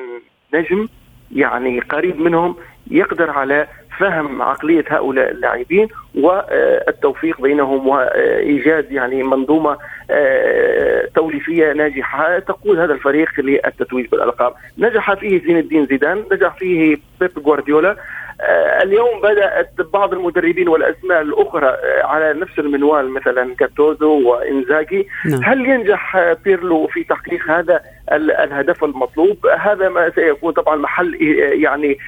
نجم 0.54 0.88
يعني 1.32 1.80
قريب 1.80 2.20
منهم 2.20 2.56
يقدر 2.90 3.30
على 3.30 3.66
فهم 3.98 4.42
عقلية 4.42 4.84
هؤلاء 4.88 5.30
اللاعبين 5.30 5.88
والتوفيق 6.14 7.40
بينهم 7.40 7.88
وإيجاد 7.88 8.92
يعني 8.92 9.22
منظومة 9.22 9.76
آه، 10.10 11.08
توليفية 11.14 11.72
ناجحة. 11.72 12.38
تقود 12.38 12.78
هذا 12.78 12.92
الفريق 12.92 13.28
للتتويج 13.38 14.06
بالألقاب، 14.06 14.54
نجح 14.78 15.14
فيه 15.14 15.42
زين 15.44 15.58
الدين 15.58 15.86
زيدان، 15.86 16.24
نجح 16.32 16.56
فيه 16.58 16.96
بيب 17.20 17.30
جوارديولا، 17.36 17.96
آه، 18.40 18.82
اليوم 18.82 19.20
بدأت 19.22 19.70
بعض 19.92 20.12
المدربين 20.12 20.68
والاسماء 20.68 21.22
الأخرى 21.22 21.66
آه، 21.68 22.06
على 22.06 22.32
نفس 22.40 22.58
المنوال 22.58 23.10
مثلا 23.10 23.54
كاتوزو 23.54 24.30
وإنزاجي. 24.30 25.08
نعم. 25.26 25.44
هل 25.44 25.66
ينجح 25.66 26.32
بيرلو 26.44 26.86
في 26.86 27.04
تحقيق 27.04 27.50
هذا 27.50 27.80
الهدف 28.12 28.84
المطلوب؟ 28.84 29.46
هذا 29.46 29.88
ما 29.88 30.10
سيكون 30.10 30.52
طبعا 30.52 30.76
محل 30.76 31.16
يعني 31.62 31.98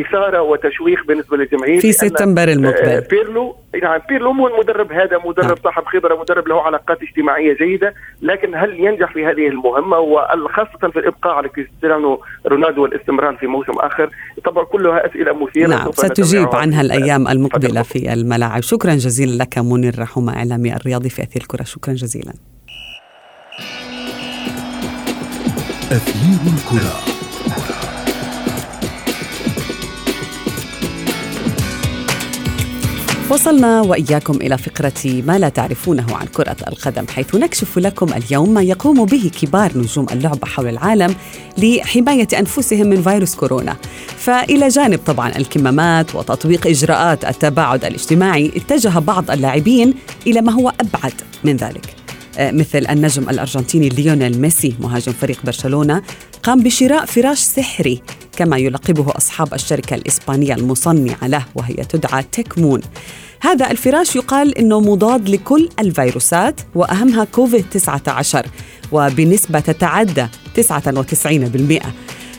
إثارة 0.00 0.42
وتشويق 0.92 1.06
بالنسبة 1.06 1.36
للجماهير 1.36 1.80
في 1.80 1.92
سبتمبر 1.92 2.48
المقبل 2.48 2.88
آه، 2.88 3.06
بيرلو 3.10 3.56
يعني 3.74 4.02
بيرلو 4.08 4.32
مو 4.32 4.48
المدرب 4.48 4.92
هذا 4.92 5.18
مدرب 5.24 5.46
نعم. 5.46 5.56
صاحب 5.64 5.84
خبرة 5.84 6.20
مدرب 6.20 6.48
له 6.48 6.62
علاقات 6.62 7.02
اجتماعية 7.02 7.56
جيدة 7.56 7.94
لكن 8.22 8.54
هل 8.54 8.80
ينجح 8.80 9.12
في 9.12 9.26
هذه 9.26 9.48
المهمة؟ 9.48 9.98
وخاصه 9.98 10.90
في 10.92 10.98
الإبقاء 10.98 11.32
على 11.32 11.48
كريستيانو 11.48 12.20
رونالدو 12.46 12.82
والاستمرار 12.82 13.36
في 13.36 13.46
موسم 13.46 13.72
آخر. 13.72 14.10
طبعا 14.44 14.64
كلها 14.64 15.06
أسئلة 15.06 15.32
مثيرة 15.44 15.68
نعم 15.68 15.92
ستجيب 15.92 16.54
عنها 16.54 16.80
الأيام 16.80 17.28
المقبلة 17.28 17.82
في 17.82 18.12
الملاعب 18.12 18.62
شكرا 18.62 18.94
جزيلا 18.94 19.42
لك 19.42 19.58
منير 19.58 19.94
رحومه 19.98 20.36
إعلامي 20.36 20.76
الرياضي 20.76 21.08
في 21.08 21.22
أثير 21.22 21.42
الكرة. 21.42 21.62
شكرا 21.64 21.94
جزيلا. 21.94 22.32
أثير 25.92 26.52
الكرة. 26.54 27.11
وصلنا 33.32 33.80
وإياكم 33.80 34.36
إلى 34.36 34.58
فقرة 34.58 35.22
ما 35.26 35.38
لا 35.38 35.48
تعرفونه 35.48 36.16
عن 36.16 36.26
كرة 36.26 36.56
القدم 36.68 37.06
حيث 37.08 37.34
نكشف 37.34 37.78
لكم 37.78 38.06
اليوم 38.14 38.54
ما 38.54 38.62
يقوم 38.62 39.04
به 39.04 39.30
كبار 39.42 39.78
نجوم 39.78 40.06
اللعبة 40.12 40.46
حول 40.46 40.68
العالم 40.68 41.14
لحماية 41.58 42.28
أنفسهم 42.38 42.86
من 42.86 43.02
فيروس 43.02 43.34
كورونا. 43.34 43.76
فإلى 44.16 44.68
جانب 44.68 44.98
طبعا 45.06 45.36
الكمامات 45.36 46.14
وتطبيق 46.14 46.66
إجراءات 46.66 47.24
التباعد 47.24 47.84
الاجتماعي 47.84 48.52
اتجه 48.56 48.98
بعض 48.98 49.30
اللاعبين 49.30 49.94
إلى 50.26 50.40
ما 50.40 50.52
هو 50.52 50.72
أبعد 50.80 51.14
من 51.44 51.56
ذلك. 51.56 51.94
آه، 52.38 52.50
مثل 52.50 52.86
النجم 52.90 53.30
الأرجنتيني 53.30 53.88
ليونيل 53.88 54.40
ميسي 54.40 54.74
مهاجم 54.80 55.12
فريق 55.12 55.38
برشلونة 55.44 56.02
قام 56.42 56.60
بشراء 56.60 57.04
فراش 57.04 57.38
سحري 57.38 58.02
كما 58.42 58.56
يلقبه 58.56 59.06
أصحاب 59.16 59.54
الشركة 59.54 59.94
الإسبانية 59.94 60.54
المصنعة 60.54 61.26
له 61.26 61.44
وهي 61.54 61.74
تدعى 61.74 62.22
تكمون. 62.22 62.80
هذا 63.40 63.70
الفراش 63.70 64.16
يقال 64.16 64.58
إنه 64.58 64.80
مضاد 64.80 65.28
لكل 65.28 65.68
الفيروسات 65.78 66.60
وأهمها 66.74 67.24
كوفيد 67.24 67.64
19 67.70 68.46
وبنسبة 68.92 69.60
تتعدى 69.60 70.26
99% 70.56 71.82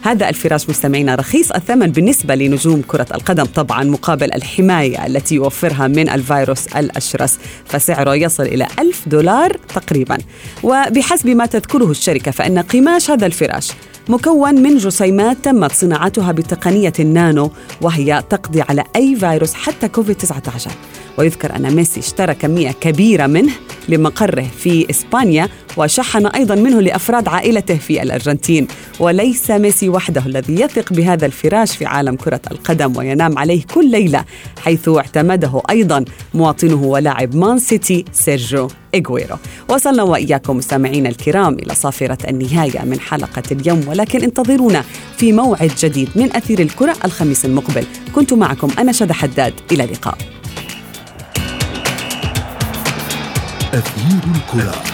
هذا 0.04 0.30
الفراش 0.30 0.70
مستمعينا 0.70 1.16
رخيص 1.16 1.52
الثمن 1.52 1.92
بالنسبة 1.92 2.36
لنجوم 2.36 2.82
كرة 2.88 3.08
القدم 3.14 3.46
طبعا 3.46 3.84
مقابل 3.84 4.34
الحماية 4.34 5.06
التي 5.06 5.36
يوفرها 5.36 5.88
من 5.88 6.10
الفيروس 6.10 6.68
الأشرس 6.68 7.40
فسعره 7.66 8.16
يصل 8.16 8.44
إلى 8.44 8.68
ألف 8.80 9.10
دولار 9.10 9.58
تقريبا. 9.76 10.18
وبحسب 10.64 11.30
ما 11.30 11.46
تذكره 11.46 11.92
الشركة 11.92 12.32
فإن 12.32 12.60
قماش 12.60 13.12
هذا 13.12 13.26
الفراش 13.26 13.72
مكون 14.10 14.56
من 14.56 14.78
جسيمات 14.78 15.38
تمت 15.44 15.72
صناعتها 15.72 16.32
بتقنية 16.32 16.94
النانو 17.00 17.52
وهي 17.82 18.24
تقضي 18.30 18.62
على 18.62 18.84
أي 18.96 19.16
فيروس 19.16 19.54
حتى 19.54 19.88
كوفيد 19.88 20.16
19 20.16 20.72
ويذكر 21.18 21.56
أن 21.56 21.76
ميسي 21.76 22.00
اشترى 22.00 22.34
كمية 22.34 22.72
كبيرة 22.72 23.28
منه 23.28 23.52
لمقره 23.90 24.46
في 24.58 24.90
إسبانيا 24.90 25.50
وشحن 25.78 26.26
أيضا 26.26 26.56
منه 26.56 26.82
لأفراد 26.82 27.28
عائلته 27.28 27.78
في 27.78 28.02
الأرجنتين. 28.02 28.68
وليس 29.00 29.52
ميسي 29.52 29.90
وحده 29.90 30.24
الذي 30.26 30.62
يثق 30.62 30.94
بهذا 30.94 31.26
الفراش 31.26 31.76
في 31.76 31.86
عالم 31.86 32.16
كرة 32.16 32.42
القدم 32.52 32.98
وينام 32.98 33.38
عليه 33.38 33.64
كل 33.74 33.92
ليلة 33.92 34.24
حيث 34.64 34.90
اعتمده 34.90 35.62
أيضا 35.70 36.06
مواطنه 36.34 36.84
ولاعب 36.84 37.36
مان 37.36 37.60
سيتي 37.60 38.06
سيرجيو 38.14 38.68
إيغويرو 38.96 39.36
وصلنا 39.70 40.04
وإياكم 40.04 40.58
مستمعينا 40.58 41.10
الكرام 41.10 41.54
إلى 41.54 41.76
صافرة 41.76 42.18
النهاية 42.30 42.82
من 42.86 43.00
حلقة 43.00 43.44
اليوم 43.52 43.88
ولكن 43.88 44.24
انتظرونا 44.24 44.84
في 45.18 45.32
موعد 45.32 45.72
جديد 45.80 46.10
من 46.16 46.36
أثير 46.36 46.60
الكرة 46.60 46.96
الخميس 47.06 47.46
المقبل. 47.46 47.86
كنت 48.16 48.34
معكم 48.34 48.68
أنا 48.80 48.92
شذا 48.92 49.12
حداد 49.12 49.54
إلى 49.72 49.84
اللقاء. 49.84 50.18
أثير 53.74 54.22
الكرة. 54.36 54.93